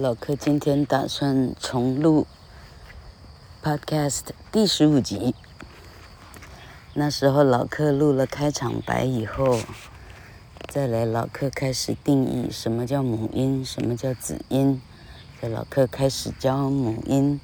[0.00, 2.28] 老柯今天打算重录
[3.60, 5.34] Podcast 第十五集。
[6.94, 9.58] 那时候老柯录了开场白以后，
[10.68, 14.80] 再来老柯开始定义什么叫母音，什么叫子音。
[15.42, 17.40] 在老柯开始教母音，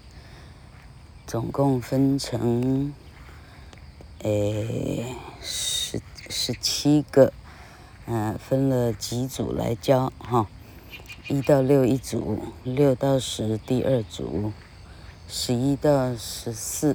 [1.26, 2.94] 总共分成
[4.20, 6.00] 诶十
[6.30, 7.32] 十七个，
[8.06, 10.46] 嗯、分了几组来教哈。
[11.26, 14.52] 一到六一组，六到十第二组，
[15.26, 16.94] 十一到十四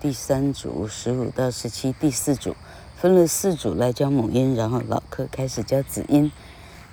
[0.00, 2.56] 第三组，十五到十七第四组，
[2.96, 6.32] 分了四组来教母音，然后老柯开始教子音。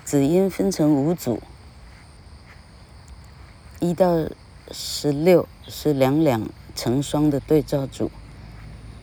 [0.04, 1.42] 子音分成五组，
[3.80, 4.28] 一到
[4.70, 8.12] 十六是两两成双的对照组，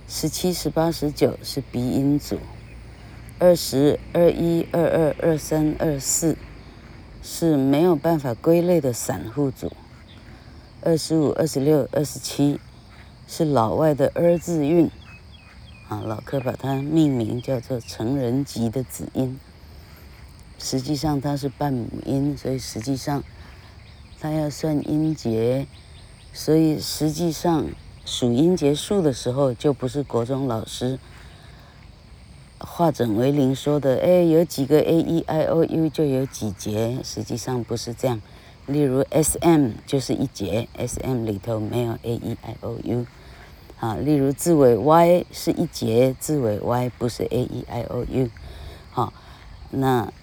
[0.07, 2.39] 十七、十八、十九是鼻音组，
[3.39, 6.37] 二十二一、二二、二三、二四。
[7.21, 9.71] 是没有办法归类的散户组，
[10.81, 12.59] 二十五、二十六、二十七
[13.27, 14.89] 是老外的儿字韵，
[15.87, 19.39] 啊，老柯把它命名叫做成人级的子音。
[20.57, 23.23] 实际上它是半母音，所以实际上
[24.19, 25.67] 它要算音节，
[26.33, 27.67] 所以实际上
[28.05, 30.99] 数音节数的时候就不是国中老师。
[32.63, 38.21] 化整为零说的，哎，有几个 a e i o u 就有几节，实际上不是这样。
[38.67, 43.05] 例如 s m 就是一节，s m 里头没有 a e i o u。
[43.79, 48.29] 啊，例如字尾 y 是一节，字尾 y 不是 a e i o u。
[48.91, 49.11] 好，
[49.71, 50.13] 那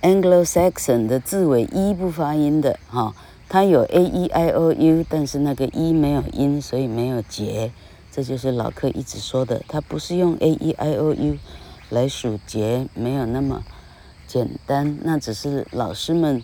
[0.00, 3.14] Anglo-Saxon 的字尾 e 不发音的，哈。
[3.48, 7.72] 它有 a e i o u，但是那个 e 没有音，所以没有节。
[8.10, 11.38] 这就是老柯一直说的，它不是用 a e i o u
[11.90, 13.62] 来数节，没有那么
[14.26, 14.98] 简单。
[15.02, 16.42] 那只是老师们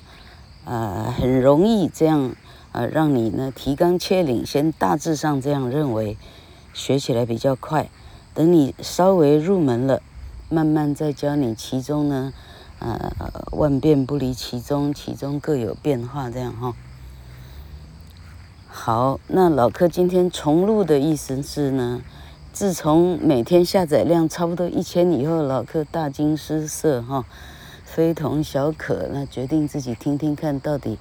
[0.65, 2.37] 啊、很容易这样
[2.71, 6.17] 啊、让你呢提纲挈领，先大致上这样认为，
[6.73, 7.91] 学起来比较快。
[8.33, 10.01] 等你稍微入门了，
[10.49, 12.33] 慢慢再教你其中呢，
[12.79, 13.13] 呃，
[13.51, 16.75] 万变不离其宗，其中各有变化，这样哈。
[18.75, 22.01] 好，那老柯今天重录的意思是呢，
[22.55, 27.27] 自从每天下载量差不多一千以后，老柯大惊失色哈，
[27.85, 30.99] 非同小可，那决定自己听听看到底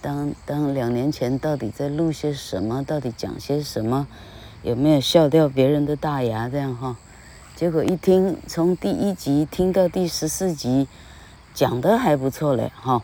[0.00, 4.06] 当当两年前到底在录些什么，到底讲些什么，
[4.62, 6.96] 有没有笑掉别人的大牙这样哈？
[7.56, 10.86] 结果一听，从第一集听到第十四集，
[11.52, 13.02] 讲得还不错嘞哈。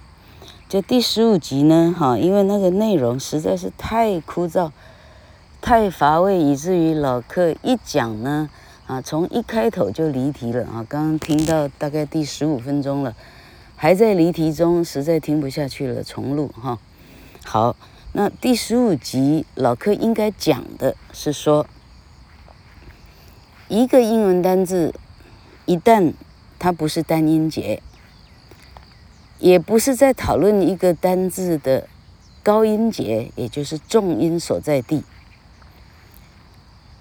[0.74, 4.72] 就第十五集呢，哈，因为那个内容实在是太枯燥、
[5.60, 8.50] 太乏味，以至于老客一讲呢，
[8.88, 10.84] 啊，从一开头就离题了啊。
[10.88, 13.14] 刚刚听到大概第十五分钟了，
[13.76, 16.80] 还在离题中，实在听不下去了，重录哈。
[17.44, 17.76] 好，
[18.12, 21.68] 那第十五集老客应该讲的是说，
[23.68, 24.92] 一个英文单字，
[25.66, 26.12] 一旦
[26.58, 27.80] 它不是单音节。
[29.38, 31.88] 也不是在讨论一个单字的
[32.42, 35.02] 高音节，也就是重音所在地。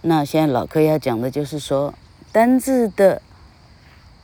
[0.02, 1.94] 那现在老柯要讲的就是说，
[2.32, 3.22] 单字的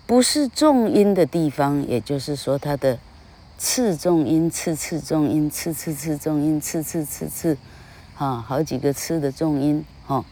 [0.05, 2.99] 不是重音的地方，也就是说它的
[3.57, 7.57] 次重音、次次重音、次次次重音、次次次次，
[8.17, 10.25] 啊，好几个次的重音，哈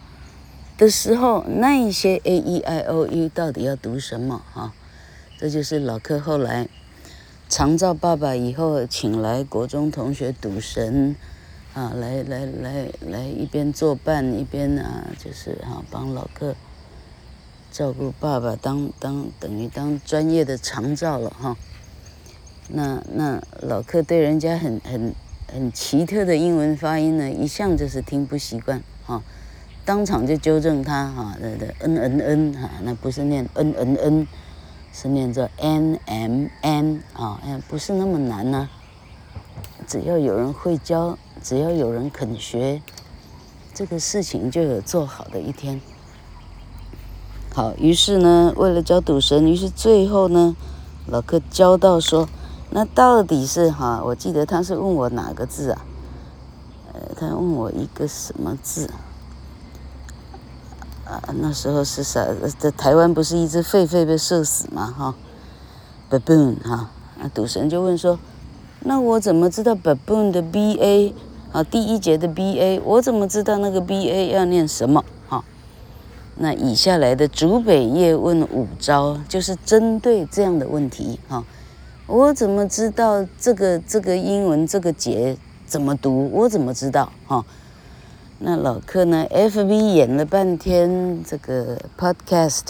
[0.78, 4.42] 的时候，那一些 a e i o u 到底要读什么？
[4.54, 4.74] 哈，
[5.40, 6.68] 这就是老柯后来。
[7.50, 11.16] 长照爸爸以后请来国中同学赌神，
[11.74, 16.56] 啊，来来来来一边作伴一边啊，就是啊帮老客
[17.72, 21.56] 照顾爸爸当，当等于当专业的长照了哈。
[22.68, 25.16] 那那老客对人家很很
[25.48, 29.24] 很奇特的英文发音呢，一向就是听不习惯哈，
[29.86, 34.28] 当场就纠正他哈，对对，n n n 哈，那不是念 n n n。
[35.00, 38.68] 是念作 n m n 啊，哎，不是那么难呢、
[39.86, 42.82] 只要有人会教，只要有人肯学，
[43.76, 45.80] 这个事情就有做好的一天。
[47.54, 50.56] 好，于是呢，为了教赌神，于是最后呢，
[51.06, 52.28] 老哥教到说，
[52.72, 54.02] 那到底是哈？
[54.04, 55.86] 我记得他是问我哪个字啊？
[56.94, 58.90] 呃，他问我一个什么字？
[61.36, 62.26] 那时候是啥？
[62.58, 64.94] 在台湾不是一只狒狒被射死吗？
[64.98, 65.16] 哈
[66.10, 66.90] ，baboon 哈，
[67.20, 68.20] 那赌神就问说，
[68.82, 71.14] 那我怎么知道 baboon 的 b a
[71.52, 75.04] 啊，第一节的 b a，我怎么知道那个 b a 要念什么？
[75.28, 75.44] 哈，
[76.36, 81.44] 那以下来的竹北叶问五招，就是针对这样的问题哈。
[82.06, 86.30] 我怎么知道这个这个英文这个节怎么读？
[86.34, 87.46] 我怎么知道哈？
[88.40, 92.62] 那老客呢？FB 演了半天这个 Podcast，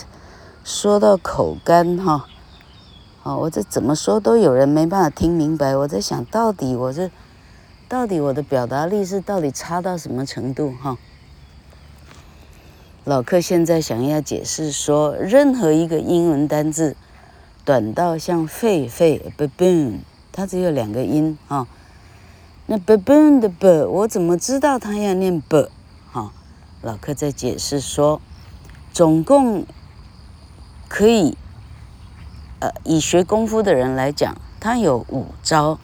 [0.64, 2.26] 说到口干哈，
[3.24, 5.76] 哦，我这怎么说都有人没办法听明白。
[5.76, 7.12] 我在想到底我这
[7.90, 10.98] 到底我的表达力是到底差到什么程度哈？
[13.04, 16.96] 老客现在想要解释说，任何一个英文单字，
[17.66, 19.98] 短到像狒狒 baboon，
[20.32, 21.68] 它只有两个音哈。
[22.70, 25.70] 那 baboon 的 b，我怎么知道它要念 b？
[26.12, 26.34] 哈，
[26.82, 28.20] 老客在解释说，
[28.92, 29.66] 总共
[30.90, 31.38] 可以，
[32.60, 35.80] 呃，以学功夫的人来讲，它有五招。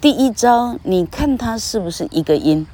[0.00, 2.66] 第一招，你看它是不是一个音，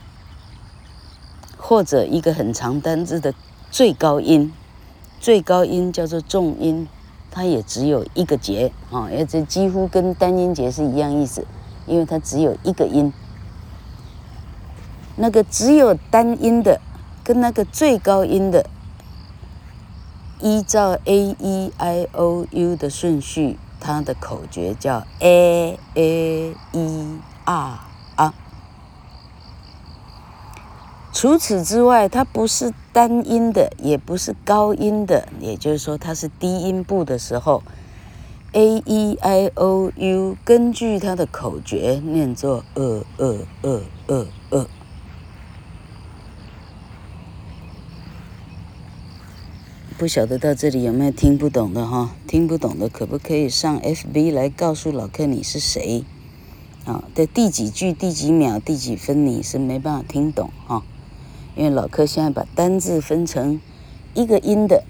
[1.58, 3.34] 或者一个很长单字的
[3.70, 4.50] 最高音，
[5.20, 6.88] 最高音叫做重音，
[7.30, 11.46] 它也只有一个节啊，也这几乎跟单音节是一样意思。
[11.86, 13.12] 因为它只有一个音，
[15.16, 16.80] 那个只有单音的，
[17.22, 18.66] 跟那个最高音的，
[20.40, 27.78] 依照 A E I O U 的顺序，它的口诀叫 A A E R
[28.16, 28.32] R。
[31.12, 37.62] 除此之外，它不是单音的，也不是高音的，也就是说，它是低音部的时候。
[38.54, 44.66] A E I O U，根据它的口诀念作呃呃呃呃呃。
[49.96, 52.14] 不晓得到这里有没有听不懂的哈？
[52.26, 56.04] 听不懂的可不可以上 FB 来告诉老客你是谁？
[56.84, 60.82] 啊，在第几句、第几秒、第几分你是没办法听懂哈？
[61.56, 63.60] 因为老客现在把单字分成
[64.12, 64.84] 一个音的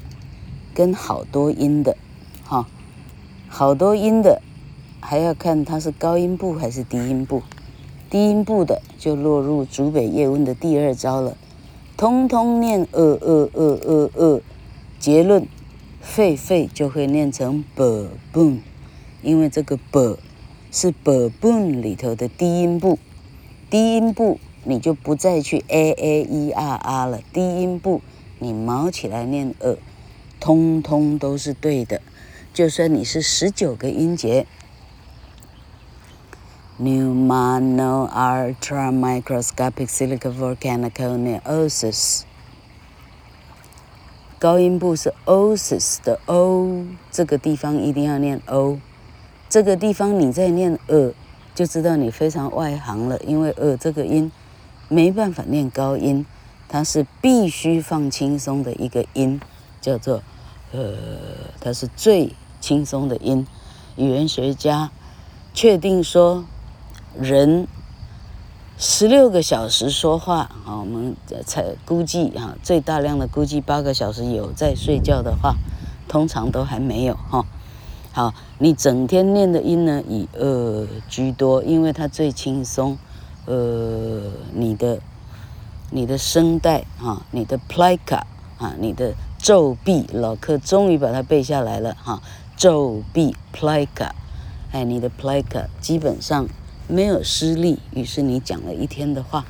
[0.74, 1.96] 跟好多音的，
[3.54, 4.40] 好多音的，
[4.98, 7.42] 还要看它是高音部还是低音部。
[8.08, 11.36] 低音部的就落入竹北叶问的第二招了，
[11.94, 14.40] 通通念呃呃呃呃呃，
[14.98, 15.46] 结论，
[16.02, 18.60] 狒狒就会念成 baboon，
[19.20, 20.16] 因为这个 b
[20.70, 22.98] 是 baboon 里头的低音部，
[23.68, 28.00] 低音部你就不再去 a a e r r 了，低音部
[28.38, 29.76] 你毛起来念呃，
[30.40, 32.00] 通通都是对的。
[32.52, 34.46] 就算你是十九个音节
[36.78, 42.24] ，pneumano ultra microscopic silicovolcaniconeosis，
[44.38, 48.78] 高音部是 osis 的 o，这个地方一定要念 o，
[49.48, 51.14] 这个地方你再念呃，
[51.54, 54.30] 就知道你非常外行了，因为呃这个音
[54.88, 56.26] 没办法念高音，
[56.68, 59.40] 它是必须放轻松的一个音，
[59.80, 60.22] 叫做
[60.72, 60.92] 呃，
[61.58, 62.34] 它是最。
[62.62, 63.46] 轻松的音，
[63.96, 64.90] 语言学家
[65.52, 66.44] 确定说，
[67.18, 67.66] 人
[68.78, 71.14] 十六个小时说话啊，我们
[71.44, 75.56] 才估计啊，最大量的估计八个小时有在睡觉的话，
[76.08, 77.44] 通常都还没有哈。
[78.12, 82.96] 好，你整天念的音呢，以呃居多，因为它最轻松。
[83.44, 84.22] 呃，
[84.54, 85.00] 你的
[85.90, 88.22] 你的声带啊，你的 plica
[88.56, 92.22] 啊，你的皱壁，老客终于把它背下来了哈。
[92.56, 94.10] 皱壁 plica，
[94.70, 96.48] 哎，你的 plica 基本上
[96.86, 99.44] 没有失力，于是你讲了一天的话，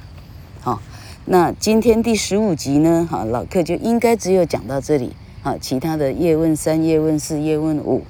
[0.60, 0.80] 好，
[1.26, 8.04] 那今天第十五集呢，哈，老客就应该只有讲到这里，好，其他的叶问三、叶问四、叶问五，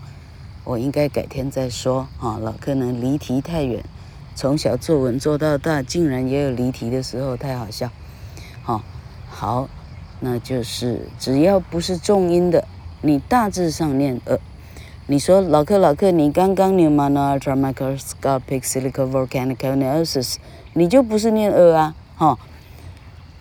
[0.64, 3.82] 我应该改天再说，哈，老客呢离题太远，
[4.36, 7.90] 从小作文做到大，竟然也有离题的时候，太好笑，
[8.62, 8.82] 好，
[9.28, 9.68] 好，
[10.20, 12.68] 那就是只要不是重音的，
[13.00, 14.38] 你大致上念呃。
[15.12, 20.36] 你说老客老客，你刚刚 pneumano ultramicroscopic silicovolcaniconeosis，
[20.72, 22.38] 你就不是念呃啊，哈，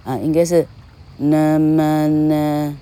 [0.03, 0.67] 啊，应该是
[1.15, 2.77] 那么呢，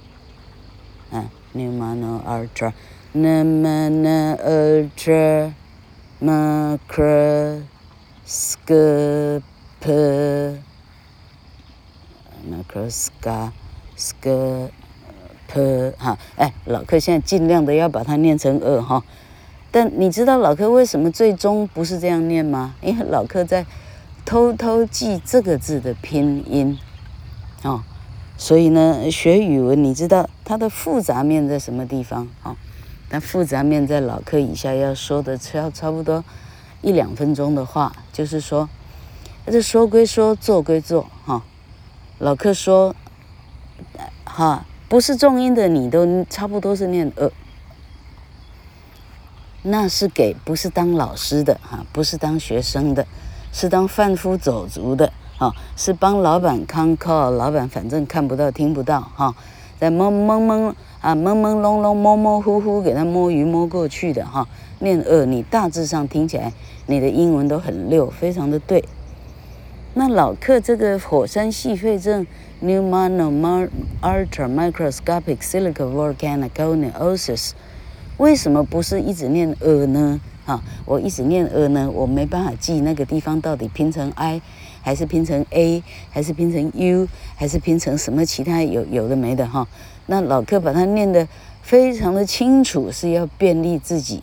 [1.11, 2.73] 啊，pneumano ultra，
[3.11, 5.53] 那么呢 ultra
[6.19, 7.61] microscopic
[12.49, 13.51] microscopic
[15.51, 19.03] 科，哈，哎，老客现在尽量的要把它念成呃哈，
[19.71, 22.75] 但你知道老客为什么最终不是这样念吗？
[22.81, 23.65] 因为老客在
[24.23, 26.77] 偷偷记这个字的拼音，
[27.63, 27.81] 哦，
[28.37, 32.27] 所以呢，学语文你知道它的复杂面在什么地方？
[32.43, 32.55] 哦，
[33.09, 36.23] 但复杂面在老客以下要说的差差不多
[36.81, 38.69] 一两分钟的话，就是说，
[39.47, 41.43] 这说归说，做归做，哈，
[42.19, 42.95] 老客说，
[44.23, 44.65] 哈。
[44.89, 47.31] 不是重音的你都差不多是念呃。
[49.61, 53.05] 那是给不是当老师的哈，不是当学生的，
[53.51, 59.35] 是当贩夫走卒的啊，是帮老板 con call，老板反正看不到听不到哈，
[59.77, 64.47] 在蒙蒙蒙啊朦朦胧胧模模糊糊给他摸鱼摸过去的哈，
[64.79, 66.51] 念呃，你大致上听起来
[66.87, 68.83] 你的英文都很溜，非常的对。
[69.95, 72.27] 那老克这个火山矽肺症
[72.63, 73.67] pneumono
[74.01, 77.53] ultramicroscopic silicovolcanicocneosis
[78.17, 80.21] 为什么不是一直念呃呢？
[80.45, 84.39] 啊，我一直念呃呢，我没办法记那个地方到底拼成 i，
[84.81, 85.81] 还是拼成 a，
[86.11, 89.67] 还是拼成 u，还是拼成什么其他有有的没的哈。
[90.05, 91.27] 那老克把它念得
[91.61, 94.21] 非常的清楚，是要便利自己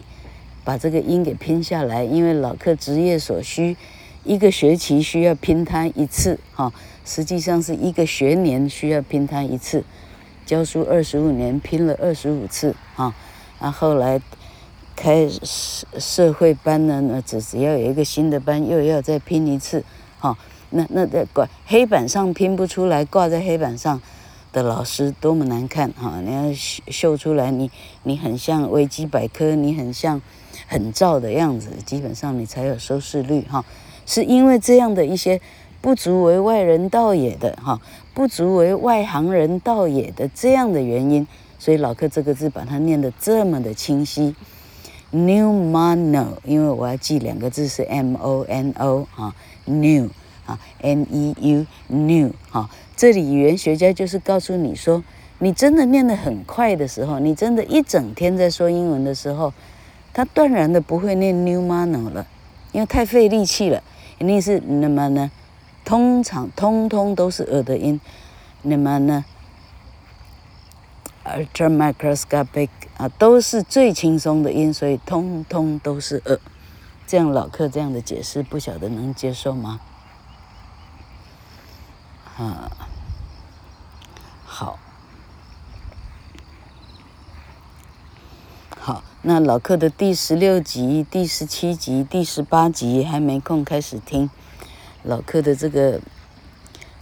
[0.64, 3.76] 把这个音给拼下来，因为老克职业所需，
[4.26, 6.72] 一个学期需要拼摊一次哈，
[7.04, 9.84] 实际上是一个学年需要拼摊一次，
[10.44, 13.14] 教书二十五年拼了二十五次哈。
[13.58, 14.20] 啊，后来
[14.94, 19.82] 开社社会班呢，那只只要有一个新的班，又要再拼一次，
[20.18, 20.36] 哈、
[20.70, 24.02] 那那在挂黑板上拼不出来，挂在黑板上
[24.52, 27.70] 的老师多么难看哈、你要秀秀出来，你
[28.02, 30.20] 你很像维基百科，你很像
[30.66, 33.64] 很照的样子，基本上你才有收视率哈、
[34.06, 35.40] 是因为这样的一些
[35.82, 37.80] 不足为外人道也的哈、
[38.14, 41.26] 不足为外行人道也的这样的原因。
[41.58, 44.34] 所以老克这个字把它念得这么的清晰
[45.10, 49.34] New mono，因为我要记两个字是 m o n o 啊
[49.64, 50.08] ，new
[50.44, 55.02] 啊，n e u new 哈，这里语言学家就是告诉你说，
[55.38, 59.52] 你真的念得很快的时候，你真的一整天在说英文的时候，
[60.12, 62.26] 他断然的不会念 new mono 了，
[62.72, 63.82] 因为太费力气了，
[64.18, 65.30] 一定是那么呢，
[65.84, 68.00] 通常通通都是呃的音，
[68.62, 69.24] 那么呢。
[71.24, 76.38] Ultramicroscopic 啊，都是最轻松的音，所以通通都是呃。
[77.06, 79.80] 这样老客这样的解释，不晓得能接受吗？
[82.36, 82.70] 啊，
[84.44, 84.78] 好，
[88.78, 94.30] 好，那老客的第十六集、第十七集、第十八集还没空开始听，
[95.02, 96.00] 老客的这个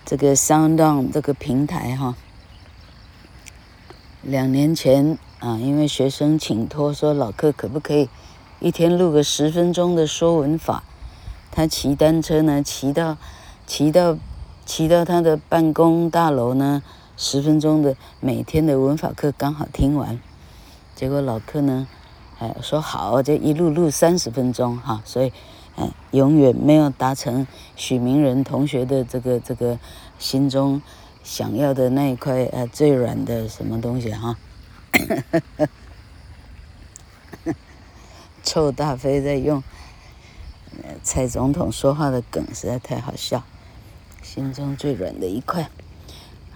[0.06, 2.16] 这个 SoundOn 这个平台哈。
[4.22, 8.08] 两年前啊，因为学生请托说老客可不可以
[8.58, 10.82] 一天录个十分钟的说文法，
[11.50, 13.18] 他骑单车呢，骑到
[13.66, 14.16] 骑到
[14.64, 16.82] 骑到他的办公大楼呢，
[17.18, 20.18] 十分钟的每天的文法课刚好听完，
[20.94, 21.86] 结果老客呢，
[22.44, 25.32] 哎说好，就一路录三十分钟哈，所以
[25.76, 29.78] 哎永远没有达成许明仁同学的这个这个
[30.18, 30.82] 心中。
[31.22, 34.36] 想要的那一块呃最软的什么东西哈，
[38.44, 39.62] 臭大飞在用
[41.02, 43.42] 蔡总统说话的梗实在太好笑，
[44.20, 45.70] 心中最软的一块。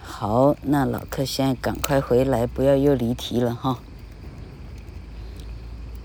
[0.03, 3.79] 好，那老客现在赶快回来，不要又离题了哈。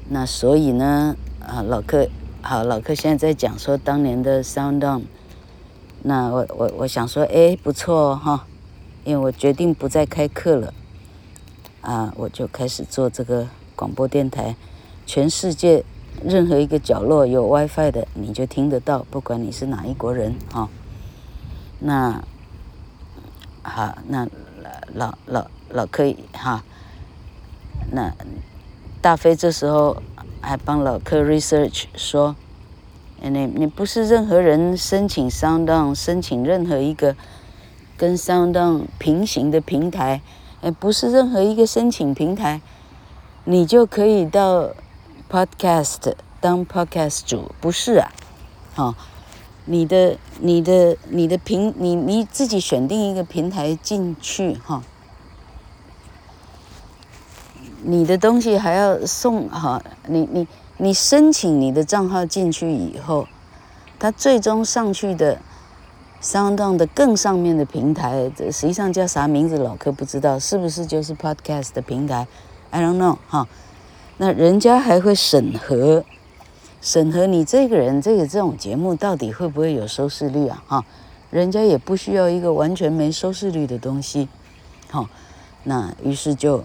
[0.08, 2.08] 那所以呢，啊老客
[2.42, 5.02] 好，老客现在在讲说当年的 SoundOn，
[6.02, 8.46] 那我我我想说哎不错哦哈。
[9.06, 10.72] 因为我决定不再开课了，
[11.82, 13.46] 啊，我就开始做这个
[13.76, 14.56] 广播电台，
[15.04, 15.84] 全世界
[16.24, 20.70] 任何一个角落有 WiFi 的，你就听得到，不管你是哪一国人啊。
[21.80, 22.24] 那
[23.62, 24.26] 好，那
[24.94, 26.64] 老老老可以哈。
[27.92, 28.10] 那
[29.04, 30.02] 大飞这时候
[30.40, 32.34] 还帮老柯 research 说，
[33.20, 37.14] 你你不是任何人申请 SoundOn，申请任何一个。
[37.98, 40.22] 跟 SoundOn 平行的平台，
[40.62, 42.62] 哎，不是任何一个申请平台，
[43.44, 44.70] 你就可以到
[45.30, 48.10] Podcast 当 Podcast 主，不是啊？
[48.74, 48.94] 好、哦，
[49.66, 54.82] 你的、你的、你的平，你你自己选定一个平台进去哈、
[57.84, 60.48] 你的东西还要送哈、你你
[60.78, 63.28] 你申请你的账号进去以后，
[63.98, 65.38] 它最终上去的。
[66.22, 69.58] SoundOn 的更上面的平台，这实际上叫啥名字？
[69.58, 72.26] 老柯不知道，是不是就是 Podcast 的平台
[72.70, 73.46] ？I don't know 哈。
[74.16, 76.02] 那人家还会审核，
[76.80, 80.64] 审核你这个人这个这种节目到底会不会有收视率啊？
[80.66, 80.84] 哈，
[81.28, 84.26] 人家也不需要一个完全没收视率的东西。
[84.88, 85.06] 好，
[85.64, 86.64] 那于是就，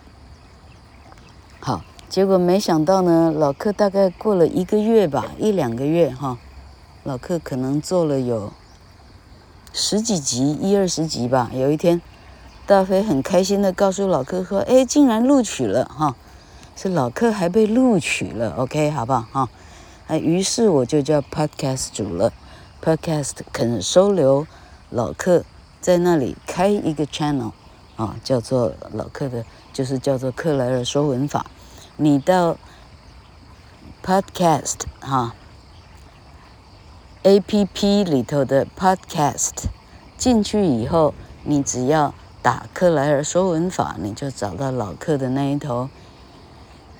[2.10, 6.40] 结果没想到呢，老柯大概过了一个月吧，一两个月哈，
[7.04, 8.52] 老柯可能做了有。
[9.72, 11.52] 十几集，一二十集吧。
[11.54, 12.02] 有一天，
[12.66, 16.16] 大飞很开心的告诉老客说：“哎，竟然录取了哈！
[16.76, 19.50] 是老客还被录取了，OK，好不好哈？
[20.08, 22.34] 啊，于是我就叫 Podcast 主了
[22.84, 24.48] ，Podcast 肯收留
[24.90, 25.44] 老客，
[25.80, 27.52] 在那里开一个 channel
[27.96, 31.46] 啊，叫做老客的，就是叫做克莱尔说文法。
[32.02, 32.56] 你到
[34.04, 35.36] Podcast 哈
[37.24, 39.66] ，APP 里头的 Podcast
[40.18, 41.14] 进去以后，
[41.44, 42.14] 你只要。
[42.42, 45.90] 打克莱尔说文法，你就找到老客的那一头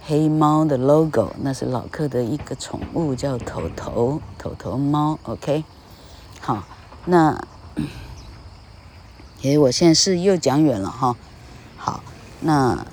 [0.06, 5.18] 黑猫的 logo，那是老客的一个宠物，叫头头头头猫。
[5.24, 5.64] OK，
[6.42, 6.66] 好，
[7.06, 7.42] 那，
[9.44, 11.16] 诶，我现在是又讲远了哈。
[11.78, 12.04] 好，
[12.42, 12.86] 那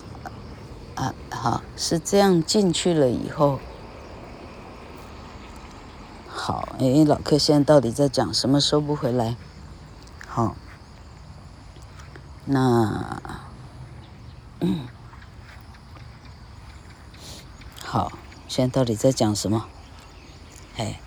[0.96, 3.60] 啊好是这样进去了以后，
[6.28, 8.60] 好，诶，老客现在到底在讲什么？
[8.60, 9.36] 收不回来，
[10.26, 10.56] 好。
[12.48, 13.20] 那，
[14.60, 14.86] 嗯，
[17.84, 18.12] 好，
[18.46, 19.66] 现在到底在讲什么？
[20.76, 21.00] 哎，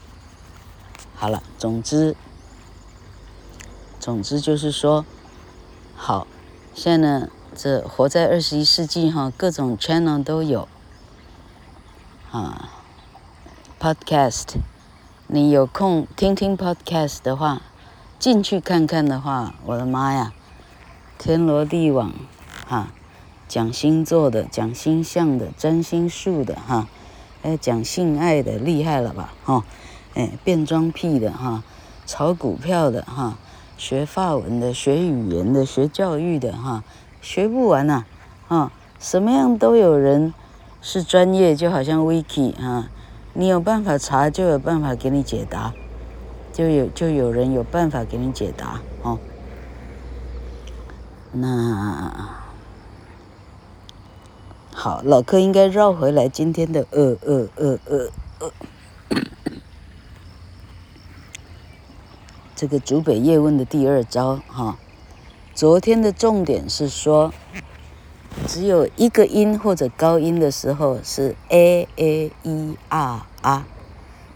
[1.16, 2.18] 好了，总之，
[4.02, 5.06] 总之就是说，
[5.96, 6.28] 好，
[6.76, 7.30] 现在呢，
[7.62, 10.66] 这活在二十一世纪哈，各种 channel 都有，
[12.32, 12.70] 啊
[13.78, 14.46] ，podcast，
[15.28, 17.62] 你有空听听 podcast 的话，
[18.18, 20.32] 进去看看的话，我的妈呀！
[21.18, 22.14] 天罗地网，
[22.66, 22.94] 哈，
[23.50, 26.88] 讲星座的，讲星象的，占星术的，哈，
[27.42, 29.66] 哎，讲性爱的，厉害了吧，哈，
[30.14, 31.62] 哎，变装癖的，哈，
[32.06, 33.38] 炒股票的，哈，
[33.78, 36.86] 学法文的，学语言的，学教育的，哈，
[37.22, 38.06] 学不完呐，
[38.48, 40.34] 啊，什么样都有人
[40.82, 42.90] 是专业，就好像 Wiki 啊，
[43.34, 45.74] 你有办法查，就有办法给你解答，
[46.54, 49.20] 就有就有人有办法给你解答，哦。
[51.32, 52.38] 那
[54.74, 58.10] 好，老柯应该绕回来今天的呃呃呃呃
[58.40, 58.52] 呃，
[62.56, 64.78] 这个竹北叶问的第二招哈。
[65.60, 67.34] 昨天的重点是说，
[68.48, 73.66] 只有一个音或者高音的时候是 a a e r r，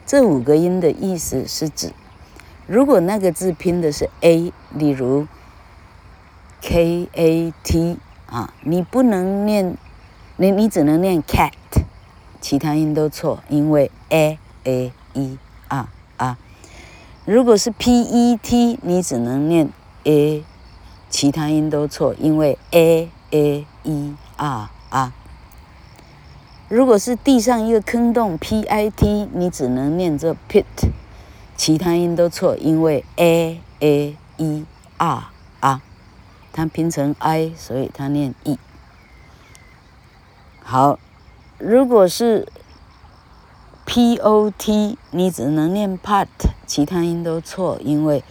[0.06, 1.94] 这五个音的意思是指，
[2.68, 5.26] 如果那个字拼的是 a，例如。
[6.62, 9.78] K A T 啊，你不能念，
[10.36, 11.54] 你你只能念 cat，
[12.42, 15.38] 其他音都错，因为 A A E
[15.70, 16.36] R R。
[17.24, 19.70] 如果是 P E T，你只能念
[20.04, 20.44] A，
[21.14, 25.12] 其他音都错，因为 A A E R R。
[26.68, 30.66] 如果是地上一个坑洞 P I T，你只能念这 pit，
[31.56, 34.66] 其他音都错，因为 A A E
[34.98, 35.24] R
[35.60, 35.82] R。
[36.52, 38.58] 它拼成 i，所以它念 e。
[40.64, 40.98] 好，
[41.60, 42.48] 如果是
[43.86, 46.28] p o t，你只能念 pot，
[46.66, 48.24] 其他音都错，因为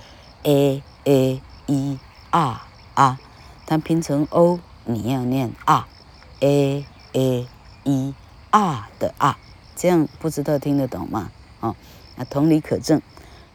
[0.42, 1.98] a a e
[2.32, 2.60] r
[2.94, 3.20] 啊
[3.66, 7.46] 它拼成 o，你要念 r，a a
[7.84, 8.14] e
[8.50, 9.36] r 的 r，
[9.74, 11.30] 这样不知道听得懂吗？
[11.60, 11.74] 哦，
[12.16, 13.00] 那同理可证，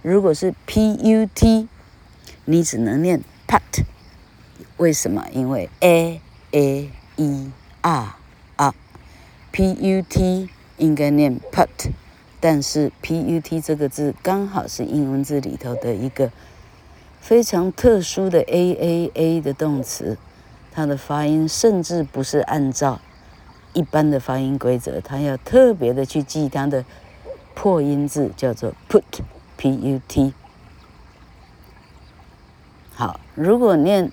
[0.02, 1.68] 如果是 p u t，
[2.46, 3.84] 你只能念 put，。
[4.78, 5.26] 为什么？
[5.32, 6.22] 因为 a
[6.52, 8.16] a e r
[8.56, 8.74] r
[9.52, 11.92] p u t 应该念 put，
[12.40, 16.32] 但是 p u t 这个字刚好是英文字里头的一个
[17.28, 20.18] 非常特殊的 a a a 的动词，
[20.72, 23.02] 它的发音甚至不是按照
[23.74, 26.86] 一般的发音规则，它要特别的去记它的
[27.54, 29.04] 破音字，叫做 put
[29.58, 30.34] p u t。
[32.96, 34.10] 好，如果念。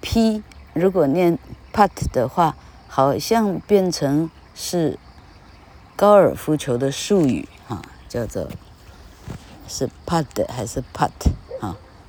[0.00, 1.36] P 如果念
[1.72, 2.54] put 的话，
[2.86, 4.96] 好像变成是
[5.96, 8.48] 高尔夫球的术语哈，叫做
[9.66, 11.10] 是 put 还是 put？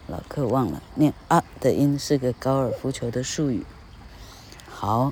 [0.07, 3.65] 老客忘了念啊的音是个高尔夫球的术语。
[4.69, 5.11] 好，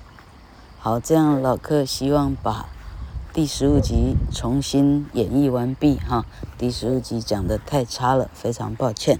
[0.78, 2.68] 好，这样老客希望把
[3.34, 6.26] 第十五集重新演绎完毕哈，
[6.58, 9.20] 第十五集讲的太差了，非常抱歉。